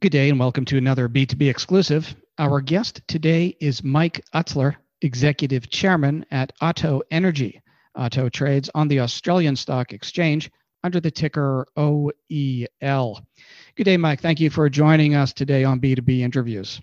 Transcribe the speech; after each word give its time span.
Good 0.00 0.10
day 0.10 0.30
and 0.30 0.38
welcome 0.38 0.64
to 0.66 0.78
another 0.78 1.08
B2B 1.08 1.50
exclusive. 1.50 2.14
Our 2.38 2.60
guest 2.60 3.00
today 3.08 3.56
is 3.58 3.82
Mike 3.82 4.24
Utsler, 4.32 4.76
Executive 5.02 5.70
Chairman 5.70 6.24
at 6.30 6.52
Otto 6.60 7.02
Energy. 7.10 7.60
Otto 7.96 8.28
trades 8.28 8.70
on 8.76 8.86
the 8.86 9.00
Australian 9.00 9.56
Stock 9.56 9.92
Exchange 9.92 10.52
under 10.84 11.00
the 11.00 11.10
ticker 11.10 11.66
OEL. 11.76 13.20
Good 13.74 13.82
day, 13.82 13.96
Mike. 13.96 14.20
Thank 14.20 14.38
you 14.38 14.50
for 14.50 14.68
joining 14.68 15.16
us 15.16 15.32
today 15.32 15.64
on 15.64 15.80
B2B 15.80 16.20
interviews. 16.20 16.80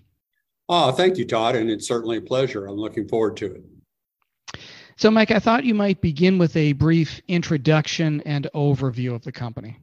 Oh, 0.68 0.92
thank 0.92 1.16
you, 1.16 1.24
Todd. 1.24 1.56
And 1.56 1.70
it's 1.70 1.88
certainly 1.88 2.18
a 2.18 2.20
pleasure. 2.20 2.66
I'm 2.66 2.76
looking 2.76 3.08
forward 3.08 3.38
to 3.38 3.46
it. 3.46 4.60
So, 4.98 5.10
Mike, 5.10 5.30
I 5.30 5.38
thought 5.38 5.64
you 5.64 5.74
might 5.74 6.02
begin 6.02 6.36
with 6.36 6.54
a 6.54 6.74
brief 6.74 7.22
introduction 7.28 8.20
and 8.26 8.46
overview 8.54 9.14
of 9.14 9.22
the 9.22 9.32
company. 9.32 9.78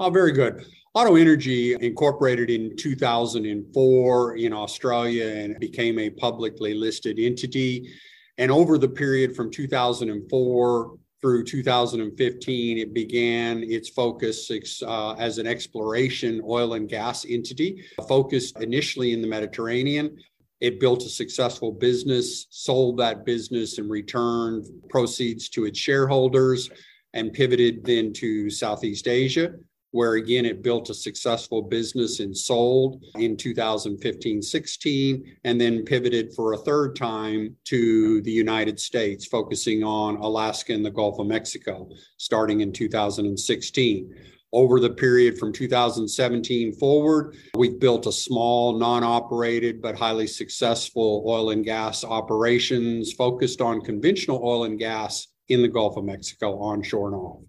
Oh, 0.00 0.10
very 0.10 0.32
good. 0.32 0.66
Otto 0.94 1.14
Energy 1.14 1.74
incorporated 1.74 2.50
in 2.50 2.76
2004 2.76 4.36
in 4.36 4.52
Australia 4.52 5.26
and 5.26 5.58
became 5.60 5.98
a 5.98 6.10
publicly 6.10 6.74
listed 6.74 7.18
entity. 7.18 7.88
And 8.36 8.50
over 8.50 8.78
the 8.78 8.88
period 8.88 9.36
from 9.36 9.50
2004 9.50 10.98
through 11.20 11.44
2015, 11.44 12.78
it 12.78 12.92
began 12.92 13.62
its 13.62 13.88
focus 13.90 14.50
uh, 14.84 15.12
as 15.12 15.38
an 15.38 15.46
exploration 15.46 16.42
oil 16.44 16.74
and 16.74 16.88
gas 16.88 17.24
entity, 17.28 17.84
focused 18.08 18.60
initially 18.60 19.12
in 19.12 19.22
the 19.22 19.28
Mediterranean. 19.28 20.16
It 20.60 20.80
built 20.80 21.04
a 21.04 21.08
successful 21.08 21.70
business, 21.70 22.48
sold 22.50 22.98
that 22.98 23.24
business, 23.24 23.78
and 23.78 23.88
returned 23.88 24.66
proceeds 24.90 25.48
to 25.50 25.64
its 25.64 25.78
shareholders, 25.78 26.70
and 27.14 27.32
pivoted 27.32 27.84
then 27.84 28.12
to 28.14 28.50
Southeast 28.50 29.06
Asia 29.06 29.54
where 29.92 30.14
again 30.14 30.44
it 30.44 30.62
built 30.62 30.90
a 30.90 30.94
successful 30.94 31.62
business 31.62 32.20
and 32.20 32.36
sold 32.36 33.02
in 33.14 33.36
2015 33.36 34.42
16 34.42 35.36
and 35.44 35.60
then 35.60 35.84
pivoted 35.84 36.34
for 36.34 36.52
a 36.52 36.58
third 36.58 36.96
time 36.96 37.54
to 37.64 38.20
the 38.22 38.30
United 38.30 38.80
States 38.80 39.26
focusing 39.26 39.84
on 39.84 40.16
Alaska 40.16 40.72
and 40.72 40.84
the 40.84 40.90
Gulf 40.90 41.18
of 41.18 41.26
Mexico 41.26 41.88
starting 42.18 42.60
in 42.60 42.72
2016 42.72 44.14
over 44.52 44.78
the 44.80 44.90
period 44.90 45.38
from 45.38 45.52
2017 45.52 46.74
forward, 46.74 47.36
we've 47.56 47.80
built 47.80 48.06
a 48.06 48.12
small, 48.12 48.78
non 48.78 49.02
operated, 49.02 49.80
but 49.80 49.96
highly 49.96 50.26
successful 50.26 51.24
oil 51.26 51.50
and 51.50 51.64
gas 51.64 52.04
operations 52.04 53.12
focused 53.12 53.60
on 53.60 53.80
conventional 53.80 54.40
oil 54.44 54.64
and 54.64 54.78
gas 54.78 55.28
in 55.48 55.62
the 55.62 55.68
Gulf 55.68 55.96
of 55.96 56.04
Mexico, 56.04 56.58
onshore 56.58 57.08
and 57.08 57.16
off. 57.16 57.42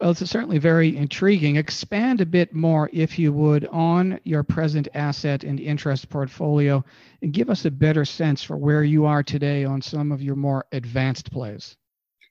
Well, 0.00 0.10
it's 0.10 0.28
certainly 0.28 0.58
very 0.58 0.96
intriguing. 0.96 1.56
Expand 1.56 2.20
a 2.20 2.26
bit 2.26 2.54
more, 2.54 2.90
if 2.92 3.18
you 3.18 3.32
would, 3.32 3.66
on 3.68 4.18
your 4.24 4.42
present 4.42 4.88
asset 4.94 5.44
and 5.44 5.60
interest 5.60 6.08
portfolio 6.08 6.84
and 7.22 7.32
give 7.32 7.48
us 7.48 7.64
a 7.64 7.70
better 7.70 8.04
sense 8.04 8.42
for 8.42 8.56
where 8.56 8.84
you 8.84 9.04
are 9.06 9.22
today 9.22 9.64
on 9.64 9.80
some 9.80 10.12
of 10.12 10.20
your 10.20 10.36
more 10.36 10.66
advanced 10.72 11.30
plays. 11.30 11.76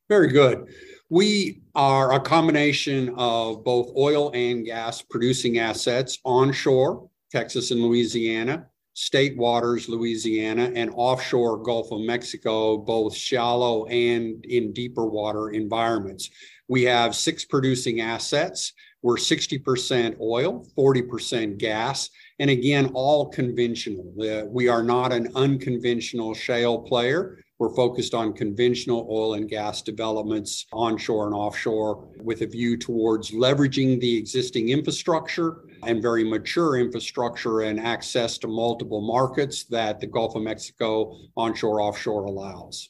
Very 0.10 0.28
good. 0.28 0.68
We 1.10 1.62
are 1.76 2.14
a 2.14 2.20
combination 2.20 3.14
of 3.18 3.64
both 3.64 3.92
oil 3.96 4.32
and 4.34 4.66
gas 4.66 5.02
producing 5.02 5.60
assets 5.60 6.20
onshore, 6.26 7.10
Texas 7.32 7.72
and 7.72 7.82
Louisiana, 7.82 8.68
state 8.94 9.38
waters, 9.38 9.90
Louisiana, 9.90 10.72
and 10.76 10.92
offshore 10.94 11.64
Gulf 11.64 11.92
of 11.92 12.02
Mexico, 12.02 12.78
both 12.78 13.16
shallow 13.16 13.86
and 13.86 14.44
in 14.46 14.74
deeper 14.74 15.06
water 15.06 15.50
environments. 15.50 16.30
We 16.68 16.84
have 16.84 17.16
six 17.16 17.46
producing 17.46 18.02
assets. 18.02 18.74
We're 19.02 19.18
60% 19.18 20.18
oil, 20.22 20.66
40% 20.78 21.58
gas, 21.58 22.10
and 22.40 22.50
again, 22.50 22.90
all 22.94 23.28
conventional. 23.28 24.14
We 24.50 24.70
are 24.70 24.82
not 24.84 25.12
an 25.12 25.28
unconventional 25.36 26.34
shale 26.34 26.80
player. 26.80 27.40
We're 27.60 27.76
focused 27.76 28.14
on 28.14 28.34
conventional 28.34 29.06
oil 29.10 29.34
and 29.34 29.50
gas 29.50 29.82
developments 29.82 30.66
onshore 30.72 31.26
and 31.26 31.36
offshore 31.36 32.08
with 32.22 32.42
a 32.42 32.48
view 32.48 32.78
towards 32.78 33.32
leveraging 33.32 34.00
the 34.00 34.18
existing 34.18 34.70
infrastructure 34.70 35.66
and 35.86 36.02
very 36.02 36.24
mature 36.24 36.78
infrastructure 36.78 37.62
and 37.62 37.80
access 37.80 38.38
to 38.40 38.48
multiple 38.48 39.02
markets 39.02 39.66
that 39.66 40.00
the 40.00 40.08
Gulf 40.08 40.36
of 40.36 40.44
Mexico 40.44 41.18
onshore 41.36 41.82
offshore 41.82 42.24
allows. 42.24 42.90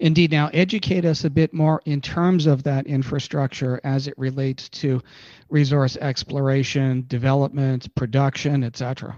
Indeed. 0.00 0.30
Now, 0.30 0.50
educate 0.52 1.04
us 1.04 1.24
a 1.24 1.30
bit 1.30 1.52
more 1.52 1.82
in 1.84 2.00
terms 2.00 2.46
of 2.46 2.62
that 2.64 2.86
infrastructure 2.86 3.80
as 3.84 4.06
it 4.06 4.14
relates 4.16 4.68
to 4.70 5.02
resource 5.48 5.96
exploration, 5.96 7.04
development, 7.08 7.94
production, 7.94 8.64
etc. 8.64 9.16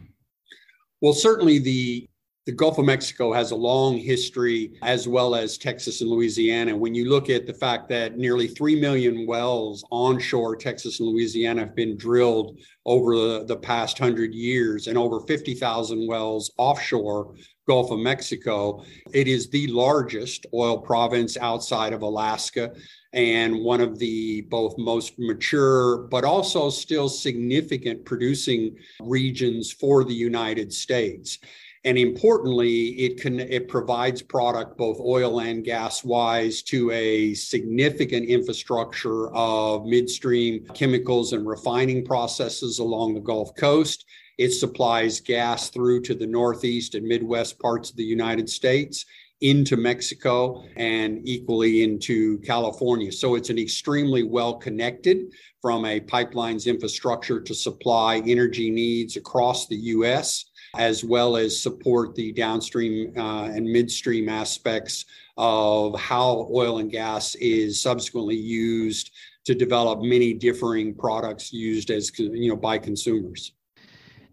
Well, 1.00 1.12
certainly 1.12 1.58
the 1.58 2.08
the 2.46 2.52
Gulf 2.52 2.78
of 2.78 2.86
Mexico 2.86 3.32
has 3.32 3.50
a 3.50 3.56
long 3.56 3.98
history, 3.98 4.78
as 4.80 5.08
well 5.08 5.34
as 5.34 5.58
Texas 5.58 6.00
and 6.00 6.08
Louisiana. 6.08 6.76
When 6.76 6.94
you 6.94 7.10
look 7.10 7.28
at 7.28 7.44
the 7.44 7.52
fact 7.52 7.88
that 7.88 8.18
nearly 8.18 8.46
3 8.46 8.80
million 8.80 9.26
wells 9.26 9.84
onshore 9.90 10.54
Texas 10.54 11.00
and 11.00 11.08
Louisiana 11.08 11.62
have 11.62 11.74
been 11.74 11.96
drilled 11.96 12.60
over 12.84 13.16
the, 13.16 13.44
the 13.46 13.56
past 13.56 13.98
100 13.98 14.32
years, 14.32 14.86
and 14.86 14.96
over 14.96 15.18
50,000 15.26 16.06
wells 16.06 16.52
offshore 16.56 17.34
Gulf 17.66 17.90
of 17.90 17.98
Mexico. 17.98 18.84
It 19.12 19.26
is 19.26 19.48
the 19.48 19.66
largest 19.66 20.46
oil 20.54 20.78
province 20.78 21.36
outside 21.36 21.92
of 21.92 22.02
Alaska 22.02 22.72
and 23.12 23.58
one 23.58 23.80
of 23.80 23.98
the 23.98 24.42
both 24.42 24.76
most 24.78 25.14
mature 25.18 25.98
but 26.10 26.24
also 26.24 26.70
still 26.70 27.08
significant 27.08 28.04
producing 28.04 28.76
regions 29.00 29.72
for 29.72 30.04
the 30.04 30.14
United 30.14 30.72
States. 30.72 31.38
And 31.84 31.96
importantly, 31.96 32.88
it 32.98 33.20
can 33.20 33.38
it 33.38 33.68
provides 33.68 34.20
product 34.20 34.76
both 34.76 34.98
oil 34.98 35.40
and 35.40 35.64
gas 35.64 36.02
wise 36.02 36.62
to 36.64 36.90
a 36.90 37.32
significant 37.34 38.28
infrastructure 38.28 39.32
of 39.32 39.86
midstream 39.86 40.66
chemicals 40.74 41.32
and 41.32 41.46
refining 41.46 42.04
processes 42.04 42.80
along 42.80 43.14
the 43.14 43.20
Gulf 43.20 43.54
Coast 43.54 44.04
it 44.38 44.50
supplies 44.50 45.20
gas 45.20 45.70
through 45.70 46.02
to 46.02 46.14
the 46.14 46.26
Northeast 46.26 46.94
and 46.94 47.06
Midwest 47.06 47.58
parts 47.58 47.90
of 47.90 47.96
the 47.96 48.04
United 48.04 48.48
States, 48.48 49.06
into 49.42 49.76
Mexico, 49.76 50.64
and 50.76 51.20
equally 51.28 51.82
into 51.82 52.38
California. 52.38 53.12
So 53.12 53.34
it's 53.34 53.50
an 53.50 53.58
extremely 53.58 54.22
well 54.22 54.54
connected 54.54 55.32
from 55.60 55.84
a 55.84 56.00
pipelines 56.00 56.66
infrastructure 56.66 57.40
to 57.40 57.54
supply 57.54 58.22
energy 58.26 58.70
needs 58.70 59.16
across 59.16 59.66
the 59.66 59.76
U.S. 59.76 60.46
As 60.78 61.04
well 61.04 61.36
as 61.36 61.62
support 61.62 62.14
the 62.14 62.32
downstream 62.32 63.12
uh, 63.16 63.44
and 63.44 63.66
midstream 63.66 64.28
aspects 64.28 65.04
of 65.36 65.98
how 65.98 66.48
oil 66.52 66.78
and 66.78 66.90
gas 66.90 67.34
is 67.36 67.80
subsequently 67.80 68.36
used 68.36 69.10
to 69.44 69.54
develop 69.54 70.00
many 70.00 70.34
differing 70.34 70.94
products 70.94 71.52
used 71.52 71.90
as 71.90 72.10
you 72.18 72.48
know 72.48 72.56
by 72.56 72.78
consumers. 72.78 73.52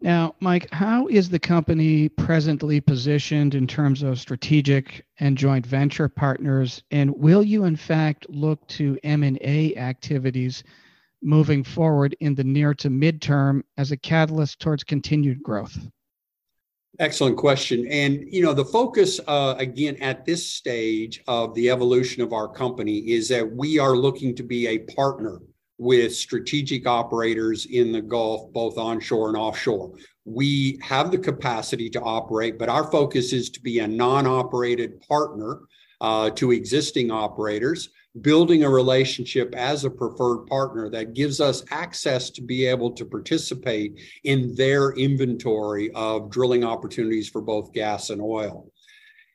Now, 0.03 0.35
Mike, 0.41 0.67
how 0.73 1.07
is 1.07 1.29
the 1.29 1.39
company 1.39 2.09
presently 2.09 2.81
positioned 2.81 3.55
in 3.55 3.65
terms 3.65 4.03
of 4.03 4.19
strategic 4.19 5.05
and 5.21 5.37
joint 5.37 5.65
venture 5.65 6.09
partners, 6.09 6.83
and 6.91 7.17
will 7.17 7.41
you 7.41 7.63
in 7.63 7.77
fact 7.77 8.25
look 8.29 8.67
to 8.67 8.99
M&A 9.05 9.73
activities 9.77 10.65
moving 11.21 11.63
forward 11.63 12.17
in 12.19 12.35
the 12.35 12.43
near 12.43 12.73
to 12.73 12.89
midterm 12.89 13.61
as 13.77 13.93
a 13.93 13.97
catalyst 13.97 14.59
towards 14.59 14.83
continued 14.83 15.41
growth? 15.41 15.77
Excellent 16.99 17.37
question. 17.37 17.87
And, 17.87 18.25
you 18.27 18.43
know, 18.43 18.53
the 18.53 18.65
focus, 18.65 19.21
uh, 19.25 19.55
again, 19.57 19.95
at 20.01 20.25
this 20.25 20.45
stage 20.45 21.23
of 21.29 21.55
the 21.55 21.69
evolution 21.69 22.21
of 22.21 22.33
our 22.33 22.49
company 22.49 22.97
is 22.97 23.29
that 23.29 23.49
we 23.49 23.79
are 23.79 23.95
looking 23.95 24.35
to 24.35 24.43
be 24.43 24.67
a 24.67 24.79
partner 24.79 25.39
with 25.83 26.15
strategic 26.15 26.87
operators 26.87 27.65
in 27.65 27.91
the 27.91 28.01
Gulf, 28.01 28.53
both 28.53 28.77
onshore 28.77 29.27
and 29.27 29.37
offshore. 29.37 29.91
We 30.23 30.79
have 30.81 31.11
the 31.11 31.17
capacity 31.17 31.89
to 31.89 32.01
operate, 32.01 32.57
but 32.57 32.69
our 32.69 32.89
focus 32.89 33.33
is 33.33 33.49
to 33.49 33.59
be 33.59 33.79
a 33.79 33.87
non 33.87 34.25
operated 34.25 35.01
partner 35.01 35.59
uh, 35.99 36.29
to 36.31 36.51
existing 36.51 37.11
operators, 37.11 37.89
building 38.21 38.63
a 38.63 38.69
relationship 38.69 39.53
as 39.55 39.83
a 39.83 39.89
preferred 39.89 40.45
partner 40.45 40.89
that 40.89 41.13
gives 41.13 41.41
us 41.41 41.65
access 41.69 42.29
to 42.29 42.41
be 42.41 42.65
able 42.65 42.91
to 42.91 43.03
participate 43.03 43.99
in 44.23 44.55
their 44.55 44.91
inventory 44.91 45.91
of 45.95 46.29
drilling 46.29 46.63
opportunities 46.63 47.27
for 47.27 47.41
both 47.41 47.73
gas 47.73 48.09
and 48.09 48.21
oil 48.21 48.71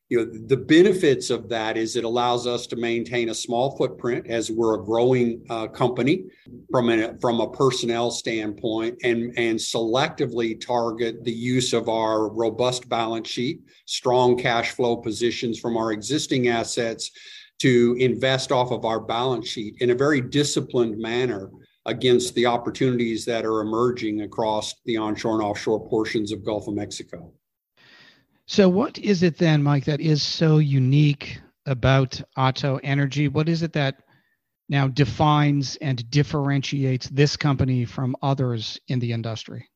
you 0.08 0.18
know 0.18 0.24
the 0.46 0.56
benefits 0.56 1.28
of 1.28 1.48
that 1.50 1.76
is 1.76 1.94
it 1.94 2.04
allows 2.04 2.46
us 2.46 2.66
to 2.66 2.76
maintain 2.76 3.28
a 3.28 3.34
small 3.34 3.76
footprint 3.76 4.26
as 4.26 4.50
we're 4.50 4.80
a 4.80 4.84
growing 4.84 5.44
uh, 5.50 5.66
company 5.68 6.24
from 6.70 6.88
a 6.88 7.16
from 7.18 7.40
a 7.40 7.50
personnel 7.50 8.10
standpoint 8.10 8.98
and 9.04 9.36
and 9.36 9.58
selectively 9.58 10.58
target 10.58 11.24
the 11.24 11.32
use 11.32 11.72
of 11.72 11.88
our 11.88 12.28
robust 12.30 12.88
balance 12.88 13.28
sheet 13.28 13.60
strong 13.84 14.36
cash 14.36 14.70
flow 14.70 14.96
positions 14.96 15.58
from 15.58 15.76
our 15.76 15.92
existing 15.92 16.48
assets 16.48 17.10
to 17.58 17.96
invest 17.98 18.50
off 18.50 18.70
of 18.70 18.84
our 18.84 19.00
balance 19.00 19.48
sheet 19.48 19.74
in 19.80 19.90
a 19.90 19.94
very 19.94 20.20
disciplined 20.20 20.96
manner 20.98 21.50
against 21.86 22.34
the 22.34 22.46
opportunities 22.46 23.24
that 23.24 23.44
are 23.44 23.60
emerging 23.60 24.20
across 24.22 24.74
the 24.84 24.96
onshore 24.96 25.34
and 25.34 25.42
offshore 25.42 25.88
portions 25.88 26.32
of 26.32 26.44
Gulf 26.44 26.68
of 26.68 26.74
Mexico. 26.74 27.32
So, 28.50 28.66
what 28.66 28.96
is 28.96 29.22
it 29.22 29.36
then, 29.36 29.62
Mike, 29.62 29.84
that 29.84 30.00
is 30.00 30.22
so 30.22 30.56
unique 30.56 31.38
about 31.66 32.18
Otto 32.34 32.80
Energy? 32.82 33.28
What 33.28 33.46
is 33.46 33.62
it 33.62 33.74
that 33.74 33.96
now 34.70 34.88
defines 34.88 35.76
and 35.76 36.10
differentiates 36.10 37.10
this 37.10 37.36
company 37.36 37.84
from 37.84 38.16
others 38.22 38.80
in 38.88 39.00
the 39.00 39.12
industry? 39.12 39.68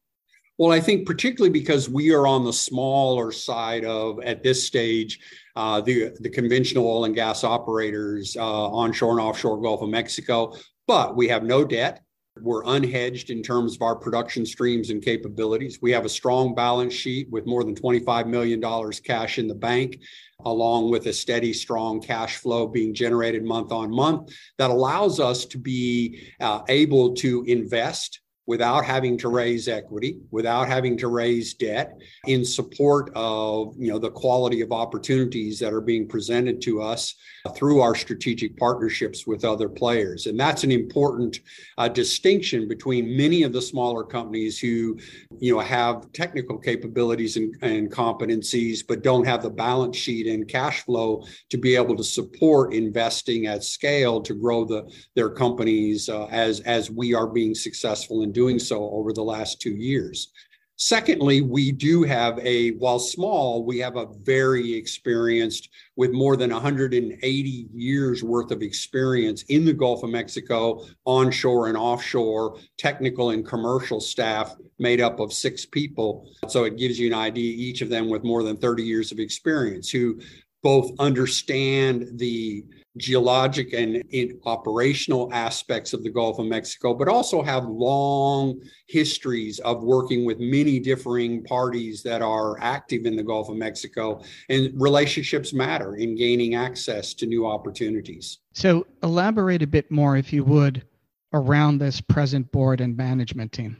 Well, 0.56 0.72
I 0.72 0.80
think 0.80 1.06
particularly 1.06 1.52
because 1.52 1.90
we 1.90 2.14
are 2.14 2.26
on 2.26 2.46
the 2.46 2.52
smaller 2.52 3.30
side 3.30 3.84
of, 3.84 4.20
at 4.24 4.42
this 4.42 4.66
stage, 4.66 5.18
uh, 5.54 5.82
the, 5.82 6.16
the 6.20 6.30
conventional 6.30 6.86
oil 6.86 7.04
and 7.04 7.14
gas 7.14 7.44
operators 7.44 8.38
uh, 8.38 8.68
onshore 8.70 9.10
and 9.10 9.20
offshore 9.20 9.60
Gulf 9.60 9.82
of 9.82 9.90
Mexico, 9.90 10.54
but 10.86 11.14
we 11.14 11.28
have 11.28 11.42
no 11.42 11.62
debt. 11.62 12.00
We're 12.40 12.62
unhedged 12.62 13.28
in 13.28 13.42
terms 13.42 13.76
of 13.76 13.82
our 13.82 13.94
production 13.94 14.46
streams 14.46 14.88
and 14.88 15.02
capabilities. 15.02 15.80
We 15.82 15.92
have 15.92 16.06
a 16.06 16.08
strong 16.08 16.54
balance 16.54 16.94
sheet 16.94 17.30
with 17.30 17.46
more 17.46 17.62
than 17.62 17.74
$25 17.74 18.26
million 18.26 18.92
cash 19.04 19.38
in 19.38 19.48
the 19.48 19.54
bank, 19.54 20.00
along 20.46 20.90
with 20.90 21.06
a 21.06 21.12
steady, 21.12 21.52
strong 21.52 22.00
cash 22.00 22.38
flow 22.38 22.66
being 22.66 22.94
generated 22.94 23.44
month 23.44 23.70
on 23.70 23.90
month 23.90 24.34
that 24.56 24.70
allows 24.70 25.20
us 25.20 25.44
to 25.46 25.58
be 25.58 26.32
uh, 26.40 26.62
able 26.68 27.14
to 27.16 27.44
invest 27.46 28.21
without 28.46 28.84
having 28.84 29.16
to 29.16 29.28
raise 29.28 29.68
equity, 29.68 30.18
without 30.30 30.66
having 30.68 30.96
to 30.98 31.08
raise 31.08 31.54
debt 31.54 31.96
in 32.26 32.44
support 32.44 33.10
of, 33.14 33.74
you 33.78 33.90
know, 33.90 33.98
the 33.98 34.10
quality 34.10 34.60
of 34.60 34.72
opportunities 34.72 35.58
that 35.60 35.72
are 35.72 35.80
being 35.80 36.08
presented 36.08 36.60
to 36.60 36.82
us 36.82 37.14
through 37.54 37.80
our 37.80 37.94
strategic 37.94 38.56
partnerships 38.56 39.26
with 39.26 39.44
other 39.44 39.68
players. 39.68 40.26
And 40.26 40.38
that's 40.38 40.64
an 40.64 40.72
important 40.72 41.38
uh, 41.78 41.88
distinction 41.88 42.66
between 42.66 43.16
many 43.16 43.44
of 43.44 43.52
the 43.52 43.62
smaller 43.62 44.02
companies 44.02 44.58
who, 44.58 44.98
you 45.38 45.54
know, 45.54 45.60
have 45.60 46.10
technical 46.12 46.58
capabilities 46.58 47.36
and, 47.36 47.54
and 47.62 47.90
competencies, 47.90 48.80
but 48.86 49.02
don't 49.02 49.26
have 49.26 49.42
the 49.42 49.50
balance 49.50 49.96
sheet 49.96 50.26
and 50.26 50.48
cash 50.48 50.82
flow 50.84 51.24
to 51.50 51.58
be 51.58 51.76
able 51.76 51.96
to 51.96 52.04
support 52.04 52.74
investing 52.74 53.46
at 53.46 53.62
scale 53.62 54.20
to 54.20 54.34
grow 54.34 54.64
the, 54.64 54.90
their 55.14 55.30
companies 55.30 56.08
uh, 56.08 56.26
as, 56.26 56.60
as 56.60 56.90
we 56.90 57.14
are 57.14 57.26
being 57.28 57.54
successful 57.54 58.22
in 58.22 58.31
doing 58.32 58.58
so 58.58 58.90
over 58.90 59.12
the 59.12 59.22
last 59.22 59.60
two 59.60 59.74
years. 59.76 60.32
Secondly, 60.76 61.42
we 61.42 61.70
do 61.70 62.02
have 62.02 62.40
a, 62.40 62.70
while 62.72 62.98
small, 62.98 63.64
we 63.64 63.78
have 63.78 63.96
a 63.96 64.08
very 64.22 64.72
experienced, 64.72 65.68
with 65.94 66.10
more 66.10 66.36
than 66.36 66.50
180 66.50 67.68
years 67.72 68.24
worth 68.24 68.50
of 68.50 68.62
experience 68.62 69.42
in 69.44 69.64
the 69.64 69.72
Gulf 69.72 70.02
of 70.02 70.10
Mexico, 70.10 70.84
onshore 71.04 71.68
and 71.68 71.76
offshore, 71.76 72.58
technical 72.78 73.30
and 73.30 73.46
commercial 73.46 74.00
staff 74.00 74.56
made 74.80 75.00
up 75.00 75.20
of 75.20 75.32
six 75.32 75.64
people. 75.64 76.28
So 76.48 76.64
it 76.64 76.78
gives 76.78 76.98
you 76.98 77.06
an 77.06 77.14
idea, 77.14 77.54
each 77.54 77.80
of 77.80 77.88
them 77.88 78.08
with 78.08 78.24
more 78.24 78.42
than 78.42 78.56
30 78.56 78.82
years 78.82 79.12
of 79.12 79.20
experience, 79.20 79.88
who 79.88 80.20
both 80.62 80.90
understand 80.98 82.08
the 82.18 82.64
geologic 82.98 83.72
and 83.72 84.02
operational 84.44 85.32
aspects 85.32 85.92
of 85.92 86.02
the 86.02 86.10
Gulf 86.10 86.38
of 86.38 86.46
Mexico, 86.46 86.94
but 86.94 87.08
also 87.08 87.42
have 87.42 87.64
long 87.64 88.60
histories 88.86 89.58
of 89.60 89.82
working 89.82 90.24
with 90.24 90.38
many 90.38 90.78
differing 90.78 91.42
parties 91.44 92.02
that 92.02 92.20
are 92.20 92.60
active 92.60 93.06
in 93.06 93.16
the 93.16 93.22
Gulf 93.22 93.48
of 93.48 93.56
Mexico. 93.56 94.22
And 94.50 94.70
relationships 94.80 95.52
matter 95.54 95.96
in 95.96 96.16
gaining 96.16 96.54
access 96.54 97.14
to 97.14 97.26
new 97.26 97.46
opportunities. 97.46 98.38
So, 98.52 98.86
elaborate 99.02 99.62
a 99.62 99.66
bit 99.66 99.90
more, 99.90 100.16
if 100.16 100.32
you 100.32 100.44
would, 100.44 100.84
around 101.32 101.78
this 101.78 102.00
present 102.00 102.52
board 102.52 102.82
and 102.82 102.96
management 102.96 103.52
team. 103.52 103.76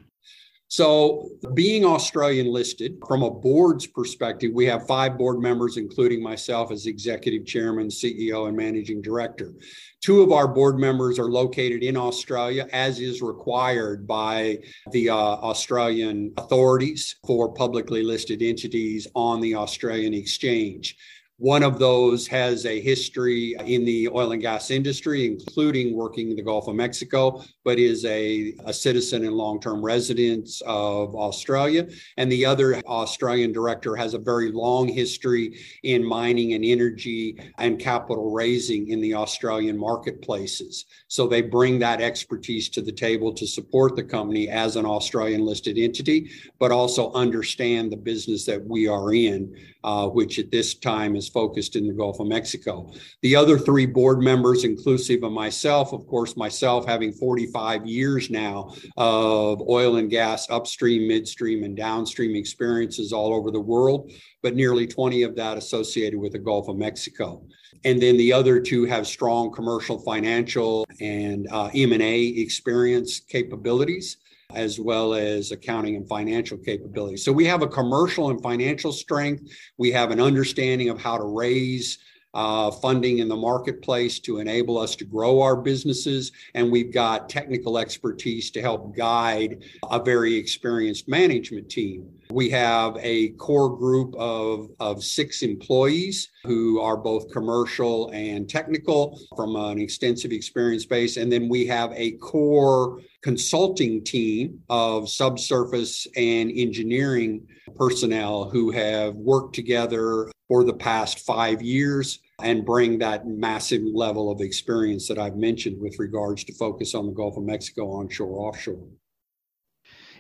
So, 0.73 1.29
being 1.53 1.85
Australian 1.85 2.47
listed, 2.47 2.97
from 3.07 3.23
a 3.23 3.31
board's 3.31 3.87
perspective, 3.87 4.53
we 4.55 4.65
have 4.65 4.87
five 4.87 5.19
board 5.19 5.39
members, 5.39 5.77
including 5.77 6.23
myself 6.23 6.73
as 6.73 6.87
executive 6.87 7.45
chairman, 7.45 7.89
CEO, 7.89 8.49
and 8.49 8.57
managing 8.57 9.03
director. 9.03 9.53
Two 10.01 10.23
of 10.23 10.33
our 10.33 10.49
board 10.49 10.79
members 10.79 11.19
are 11.19 11.31
located 11.31 11.83
in 11.83 11.95
Australia, 11.95 12.67
as 12.73 13.01
is 13.01 13.21
required 13.21 14.07
by 14.07 14.61
the 14.93 15.11
uh, 15.11 15.15
Australian 15.15 16.33
authorities 16.39 17.17
for 17.27 17.53
publicly 17.53 18.03
listed 18.03 18.41
entities 18.41 19.07
on 19.15 19.43
the 19.43 19.55
Australian 19.55 20.15
exchange. 20.15 20.97
One 21.43 21.65
of 21.65 21.81
those 21.81 22.29
has 22.29 22.67
a 22.67 22.81
history 22.81 23.57
in 23.67 23.85
the 23.85 24.09
oil 24.11 24.31
and 24.31 24.41
gas 24.41 24.71
industry, 24.71 25.27
including 25.27 25.97
working 25.97 26.31
in 26.31 26.37
the 26.37 26.43
Gulf 26.43 26.69
of 26.69 26.77
Mexico, 26.77 27.43
but 27.65 27.81
is 27.81 28.05
a, 28.05 28.55
a 28.65 28.73
citizen 28.73 29.25
and 29.25 29.35
long 29.35 29.61
term 29.61 29.85
resident 29.85 30.49
of 30.65 31.17
Australia. 31.17 31.89
And 32.17 32.31
the 32.31 32.47
other 32.47 32.77
Australian 32.87 33.51
director 33.51 33.97
has 33.97 34.15
a 34.15 34.21
very 34.21 34.53
long 34.53 34.87
history 34.87 35.59
in 35.83 36.05
mining 36.05 36.53
and 36.53 36.65
energy 36.65 37.37
and 37.59 37.77
capital 37.77 38.31
raising 38.31 38.91
in 38.91 39.01
the 39.01 39.15
Australian 39.15 39.77
marketplaces. 39.77 40.85
So 41.09 41.27
they 41.27 41.43
bring 41.43 41.81
that 41.81 42.01
expertise 42.01 42.69
to 42.69 42.83
the 42.83 42.93
table 42.93 43.35
to 43.35 43.49
support 43.49 43.97
the 43.97 44.05
company 44.05 44.49
as 44.49 44.77
an 44.77 44.87
Australian 44.87 45.45
listed 45.45 45.77
entity, 45.77 46.31
but 46.61 46.71
also 46.71 47.11
understand 47.15 47.91
the 47.91 47.97
business 47.97 48.47
that 48.47 48.65
we 48.65 48.87
are 48.87 49.13
in, 49.13 49.57
uh, 49.83 50.07
which 50.07 50.39
at 50.39 50.53
this 50.53 50.75
time 50.75 51.17
is 51.17 51.32
focused 51.33 51.77
in 51.77 51.87
the 51.87 51.93
Gulf 51.93 52.21
of 52.21 52.27
Mexico. 52.27 52.93
The 53.23 53.37
other 53.37 53.59
three 53.59 53.87
board 53.87 54.21
members, 54.21 54.65
inclusive 54.65 55.23
of 55.23 55.33
myself, 55.33 55.93
of 55.93 56.07
course, 56.07 56.37
myself 56.37 56.87
having 56.87 57.13
45 57.13 57.87
years 57.87 58.31
now 58.31 58.75
of 58.97 59.61
oil 59.69 59.97
and 59.97 60.11
gas 60.11 60.49
upstream, 60.51 61.09
midstream, 61.09 61.65
and 61.65 61.77
downstream 61.77 62.37
experiences 62.37 63.13
all 63.13 63.35
over 63.35 63.51
the 63.51 63.61
world, 63.61 64.13
but 64.43 64.55
nearly 64.55 64.87
20 64.87 65.23
of 65.23 65.37
that 65.37 65.57
associated 65.57 66.19
with 66.19 66.33
the 66.33 66.39
Gulf 66.39 66.69
of 66.69 66.77
Mexico. 66.77 67.45
And 67.85 68.01
then 68.01 68.17
the 68.17 68.33
other 68.33 68.61
two 68.61 68.85
have 68.85 69.07
strong 69.07 69.51
commercial, 69.53 69.99
financial, 69.99 70.87
and 71.01 71.49
uh, 71.51 71.71
M&A 71.75 72.27
experience 72.27 73.21
capabilities 73.21 74.19
as 74.55 74.79
well 74.81 75.15
as 75.15 75.53
accounting 75.53 75.97
and 75.97 76.09
financial 76.09 76.59
capabilities. 76.59 77.25
So 77.25 77.33
we 77.33 77.45
have 77.47 77.63
a 77.63 77.69
commercial 77.69 78.31
and 78.31 78.43
financial 78.43 78.93
strength. 78.93 79.51
We 79.79 79.91
have 79.93 80.11
an 80.11 80.21
understanding 80.21 80.89
of 80.89 81.01
how 81.01 81.19
to 81.19 81.25
raise 81.25 81.99
uh, 82.35 82.71
funding 82.71 83.19
in 83.19 83.29
the 83.29 83.37
marketplace 83.37 84.19
to 84.21 84.39
enable 84.39 84.79
us 84.79 84.97
to 84.97 85.05
grow 85.05 85.43
our 85.43 85.57
businesses. 85.57 86.33
And 86.55 86.71
we've 86.71 86.93
got 86.93 87.29
technical 87.29 87.79
expertise 87.79 88.51
to 88.53 88.63
help 88.63 88.97
guide 88.97 89.63
a 89.91 90.03
very 90.03 90.35
experienced 90.35 91.09
management 91.09 91.69
team. 91.69 92.09
We 92.31 92.49
have 92.51 92.97
a 93.01 93.31
core 93.31 93.77
group 93.77 94.15
of, 94.17 94.71
of 94.81 95.05
six 95.05 95.43
employees 95.43 96.31
who 96.45 96.81
are 96.81 96.97
both 96.97 97.31
commercial 97.31 98.11
and 98.13 98.49
technical 98.49 99.21
from 99.37 99.55
an 99.57 99.79
extensive 99.79 100.33
experience 100.33 100.87
base. 100.87 101.19
And 101.19 101.31
then 101.31 101.49
we 101.49 101.67
have 101.67 101.93
a 101.95 102.13
core 102.13 103.01
consulting 103.23 104.03
team 104.03 104.61
of 104.71 105.09
subsurface 105.09 106.07
and 106.17 106.51
engineering 106.55 107.47
personnel 107.77 108.49
who 108.49 108.71
have 108.71 109.15
worked 109.15 109.55
together 109.55 110.31
for 110.49 110.65
the 110.65 110.75
past 110.75 111.21
five 111.21 111.63
years 111.63 112.19
and 112.43 112.65
bring 112.65 112.99
that 112.99 113.27
massive 113.27 113.83
level 113.83 114.31
of 114.31 114.41
experience 114.41 115.09
that 115.09 115.19
I've 115.19 115.37
mentioned 115.37 115.81
with 115.81 115.99
regards 115.99 116.45
to 116.45 116.55
focus 116.55 116.95
on 116.95 117.07
the 117.07 117.13
Gulf 117.13 117.37
of 117.37 117.45
Mexico 117.45 117.91
onshore, 117.93 118.49
offshore. 118.49 118.87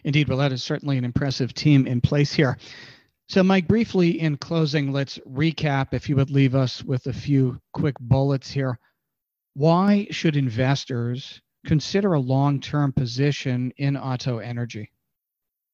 Indeed, 0.04 0.28
well, 0.28 0.38
that 0.38 0.52
is 0.52 0.62
certainly 0.62 0.98
an 0.98 1.04
impressive 1.04 1.54
team 1.54 1.86
in 1.86 2.00
place 2.00 2.32
here. 2.32 2.58
So, 3.28 3.42
Mike, 3.42 3.68
briefly 3.68 4.20
in 4.20 4.36
closing, 4.36 4.92
let's 4.92 5.18
recap 5.28 5.88
if 5.92 6.08
you 6.08 6.16
would 6.16 6.30
leave 6.30 6.54
us 6.54 6.82
with 6.82 7.06
a 7.06 7.12
few 7.12 7.60
quick 7.72 7.96
bullets 8.00 8.50
here. 8.50 8.78
Why 9.54 10.06
should 10.10 10.36
investors 10.36 11.40
consider 11.66 12.14
a 12.14 12.20
long 12.20 12.60
term 12.60 12.92
position 12.92 13.72
in 13.76 13.96
Otto 13.96 14.38
Energy? 14.38 14.90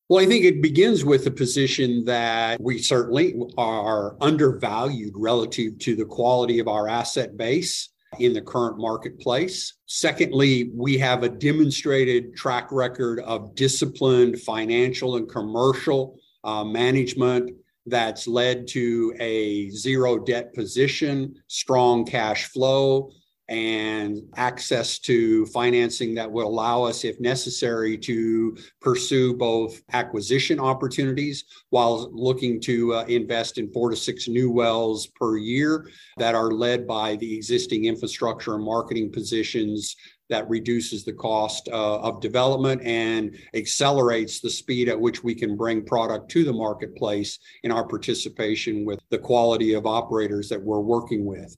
Well, 0.08 0.24
I 0.24 0.26
think 0.26 0.46
it 0.46 0.62
begins 0.62 1.04
with 1.04 1.24
the 1.24 1.30
position 1.30 2.02
that 2.06 2.58
we 2.62 2.78
certainly 2.78 3.34
are 3.58 4.16
undervalued 4.22 5.12
relative 5.14 5.78
to 5.80 5.94
the 5.94 6.06
quality 6.06 6.60
of 6.60 6.68
our 6.68 6.88
asset 6.88 7.36
base 7.36 7.90
in 8.18 8.32
the 8.32 8.40
current 8.40 8.78
marketplace. 8.78 9.74
Secondly, 9.84 10.70
we 10.74 10.96
have 10.96 11.24
a 11.24 11.28
demonstrated 11.28 12.34
track 12.34 12.72
record 12.72 13.20
of 13.20 13.54
disciplined 13.54 14.40
financial 14.40 15.16
and 15.16 15.28
commercial 15.28 16.18
uh, 16.42 16.64
management 16.64 17.50
that's 17.84 18.26
led 18.26 18.66
to 18.68 19.14
a 19.20 19.68
zero 19.68 20.18
debt 20.18 20.54
position, 20.54 21.34
strong 21.48 22.06
cash 22.06 22.46
flow, 22.46 23.10
and 23.48 24.20
access 24.36 24.98
to 24.98 25.46
financing 25.46 26.14
that 26.14 26.30
will 26.30 26.48
allow 26.48 26.82
us, 26.82 27.04
if 27.04 27.18
necessary, 27.18 27.96
to 27.96 28.56
pursue 28.80 29.34
both 29.34 29.80
acquisition 29.92 30.60
opportunities 30.60 31.44
while 31.70 32.10
looking 32.12 32.60
to 32.60 32.94
uh, 32.94 33.04
invest 33.04 33.58
in 33.58 33.72
four 33.72 33.90
to 33.90 33.96
six 33.96 34.28
new 34.28 34.50
wells 34.50 35.06
per 35.06 35.38
year 35.38 35.88
that 36.18 36.34
are 36.34 36.50
led 36.50 36.86
by 36.86 37.16
the 37.16 37.34
existing 37.34 37.86
infrastructure 37.86 38.54
and 38.54 38.64
marketing 38.64 39.10
positions 39.10 39.96
that 40.28 40.48
reduces 40.48 41.04
the 41.04 41.12
cost 41.12 41.68
uh, 41.68 42.00
of 42.00 42.20
development 42.20 42.82
and 42.82 43.36
accelerates 43.54 44.40
the 44.40 44.50
speed 44.50 44.88
at 44.88 45.00
which 45.00 45.24
we 45.24 45.34
can 45.34 45.56
bring 45.56 45.84
product 45.84 46.30
to 46.30 46.44
the 46.44 46.52
marketplace 46.52 47.38
in 47.62 47.72
our 47.72 47.86
participation 47.86 48.84
with 48.84 49.00
the 49.10 49.18
quality 49.18 49.72
of 49.72 49.86
operators 49.86 50.48
that 50.48 50.62
we're 50.62 50.80
working 50.80 51.24
with. 51.24 51.56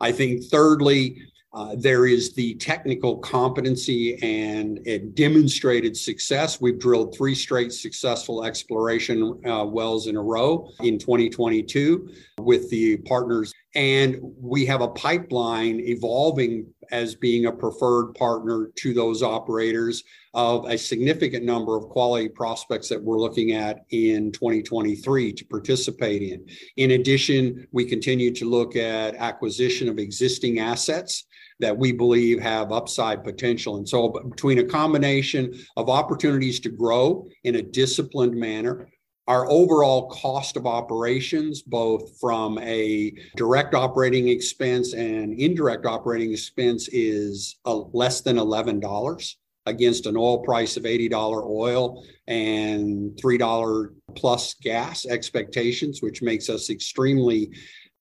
I 0.00 0.12
think, 0.12 0.44
thirdly, 0.44 1.22
uh, 1.52 1.74
there 1.76 2.06
is 2.06 2.32
the 2.32 2.54
technical 2.54 3.18
competency 3.18 4.16
and 4.22 5.14
demonstrated 5.14 5.96
success. 5.96 6.60
We've 6.60 6.78
drilled 6.78 7.16
three 7.16 7.34
straight 7.34 7.72
successful 7.72 8.44
exploration 8.44 9.40
uh, 9.44 9.64
wells 9.64 10.06
in 10.06 10.16
a 10.16 10.22
row 10.22 10.70
in 10.80 10.98
2022 10.98 12.08
with 12.38 12.70
the 12.70 12.98
partners. 12.98 13.52
And 13.74 14.18
we 14.20 14.66
have 14.66 14.80
a 14.80 14.88
pipeline 14.88 15.80
evolving 15.80 16.66
as 16.90 17.14
being 17.14 17.46
a 17.46 17.52
preferred 17.52 18.14
partner 18.14 18.70
to 18.76 18.92
those 18.92 19.22
operators 19.22 20.02
of 20.34 20.64
a 20.66 20.76
significant 20.76 21.44
number 21.44 21.76
of 21.76 21.88
quality 21.88 22.28
prospects 22.28 22.88
that 22.88 23.02
we're 23.02 23.18
looking 23.18 23.52
at 23.52 23.84
in 23.90 24.32
2023 24.32 25.32
to 25.32 25.44
participate 25.44 26.22
in. 26.22 26.44
In 26.76 26.92
addition, 26.92 27.66
we 27.70 27.84
continue 27.84 28.32
to 28.34 28.44
look 28.44 28.74
at 28.74 29.14
acquisition 29.14 29.88
of 29.88 29.98
existing 29.98 30.58
assets 30.58 31.26
that 31.60 31.76
we 31.76 31.92
believe 31.92 32.40
have 32.40 32.72
upside 32.72 33.22
potential. 33.22 33.76
And 33.76 33.88
so, 33.88 34.08
between 34.08 34.58
a 34.58 34.64
combination 34.64 35.52
of 35.76 35.88
opportunities 35.88 36.58
to 36.60 36.70
grow 36.70 37.28
in 37.44 37.56
a 37.56 37.62
disciplined 37.62 38.34
manner, 38.34 38.88
our 39.30 39.48
overall 39.48 40.08
cost 40.08 40.56
of 40.56 40.66
operations, 40.66 41.62
both 41.62 42.18
from 42.18 42.58
a 42.58 43.12
direct 43.36 43.76
operating 43.76 44.26
expense 44.26 44.92
and 44.92 45.38
indirect 45.38 45.86
operating 45.86 46.32
expense, 46.32 46.88
is 46.90 47.54
uh, 47.64 47.76
less 47.92 48.22
than 48.22 48.38
$11 48.38 49.34
against 49.66 50.06
an 50.06 50.16
oil 50.16 50.38
price 50.42 50.76
of 50.76 50.82
$80 50.82 51.12
oil 51.46 52.04
and 52.26 53.12
$3 53.22 53.90
plus 54.16 54.54
gas 54.54 55.06
expectations, 55.06 56.02
which 56.02 56.22
makes 56.22 56.48
us 56.48 56.68
extremely 56.68 57.52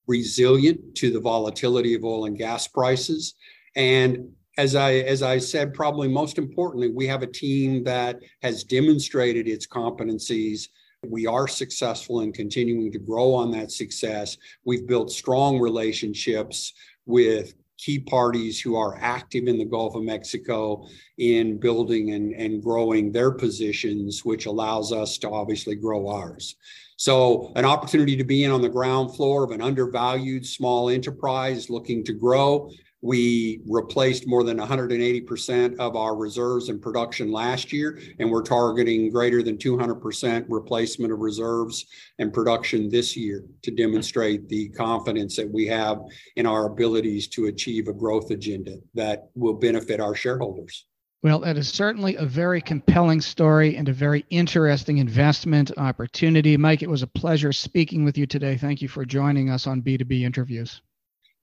resilient 0.08 0.96
to 0.96 1.12
the 1.12 1.20
volatility 1.20 1.94
of 1.94 2.04
oil 2.04 2.26
and 2.26 2.40
gas 2.40 2.68
prices. 2.68 3.36
And 3.76 4.32
as 4.58 4.74
I 4.74 4.94
as 4.94 5.22
I 5.22 5.38
said, 5.38 5.76
probably 5.76 6.08
most 6.08 6.40
importantly, 6.40 6.90
we 6.90 7.06
have 7.06 7.22
a 7.22 7.28
team 7.28 7.84
that 7.84 8.18
has 8.42 8.64
demonstrated 8.64 9.48
its 9.48 9.68
competencies. 9.68 10.70
We 11.08 11.26
are 11.26 11.48
successful 11.48 12.22
in 12.22 12.34
continuing 12.34 12.92
to 12.92 13.00
grow 13.00 13.34
on 13.34 13.52
that 13.52 13.72
success. 13.72 14.38
We've 14.66 14.86
built 14.86 15.12
strong 15.12 15.58
relationships 15.60 16.74
with 17.06 17.54
key 17.78 18.00
parties 18.00 18.60
who 18.60 18.76
are 18.76 18.98
active 19.00 19.48
in 19.48 19.58
the 19.58 19.66
Gulf 19.66 19.96
of 19.96 20.04
Mexico 20.04 20.86
in 21.18 21.58
building 21.58 22.12
and, 22.12 22.34
and 22.34 22.62
growing 22.62 23.14
their 23.14 23.32
positions, 23.32 24.26
which 24.26 24.46
allows 24.46 24.92
us 24.92 25.18
to 25.20 25.30
obviously 25.30 25.76
grow 25.76 26.10
ours. 26.10 26.58
So, 26.98 27.54
an 27.56 27.64
opportunity 27.64 28.18
to 28.18 28.26
be 28.26 28.44
in 28.44 28.52
on 28.52 28.62
the 28.62 28.68
ground 28.68 29.16
floor 29.16 29.46
of 29.46 29.52
an 29.52 29.62
undervalued 29.62 30.46
small 30.46 30.90
enterprise 30.90 31.70
looking 31.70 32.04
to 32.04 32.14
grow 32.14 32.70
we 33.02 33.62
replaced 33.68 34.28
more 34.28 34.44
than 34.44 34.58
180% 34.58 35.78
of 35.78 35.96
our 35.96 36.16
reserves 36.16 36.70
in 36.70 36.80
production 36.80 37.32
last 37.32 37.72
year, 37.72 38.00
and 38.20 38.30
we're 38.30 38.42
targeting 38.42 39.10
greater 39.10 39.42
than 39.42 39.58
200% 39.58 40.46
replacement 40.50 41.14
of 41.14 41.20
reserves 41.20 41.86
and 42.20 42.34
production 42.34 42.90
this 42.90 43.16
year 43.16 43.46
to 43.62 43.72
demonstrate 43.72 44.50
the 44.50 44.70
confidence 44.70 45.36
that 45.38 45.50
we 45.50 45.66
have 45.66 46.00
in 46.36 46.46
our 46.46 46.66
abilities 46.66 47.28
to 47.30 47.46
achieve 47.46 47.88
a 47.88 47.94
growth 47.94 48.32
agenda 48.32 48.78
that 48.94 49.30
will 49.36 49.54
benefit 49.54 50.00
our 50.02 50.16
shareholders. 50.16 50.86
Well, 51.22 51.40
that 51.40 51.58
is 51.58 51.68
certainly 51.68 52.16
a 52.16 52.26
very 52.26 52.62
compelling 52.62 53.20
story 53.20 53.76
and 53.76 53.90
a 53.90 53.94
very 53.94 54.26
interesting 54.30 55.00
investment 55.00 55.70
opportunity. 55.78 56.56
Mike, 56.56 56.82
it 56.82 56.90
was 56.90 57.02
a 57.02 57.08
pleasure 57.08 57.52
speaking 57.52 58.06
with 58.06 58.18
you 58.18 58.26
today. 58.26 58.56
Thank 58.56 58.82
you 58.82 58.88
for 58.88 59.04
joining 59.04 59.50
us 59.50 59.68
on 59.68 59.82
B2B 59.82 60.22
interviews. 60.22 60.82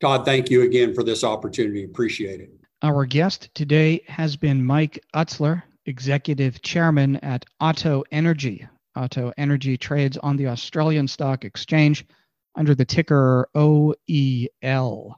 Todd, 0.00 0.24
thank 0.24 0.50
you 0.50 0.62
again 0.62 0.94
for 0.94 1.02
this 1.02 1.24
opportunity. 1.24 1.84
Appreciate 1.84 2.40
it. 2.40 2.50
Our 2.82 3.06
guest 3.06 3.48
today 3.54 4.02
has 4.06 4.36
been 4.36 4.64
Mike 4.64 5.02
Utsler, 5.14 5.62
Executive 5.86 6.60
Chairman 6.62 7.16
at 7.16 7.44
Otto 7.60 8.04
Energy. 8.12 8.66
Otto 8.94 9.32
Energy 9.36 9.76
trades 9.76 10.16
on 10.18 10.36
the 10.36 10.48
Australian 10.48 11.08
Stock 11.08 11.44
Exchange 11.44 12.04
under 12.56 12.74
the 12.74 12.84
ticker 12.84 13.48
OEL. 13.54 15.14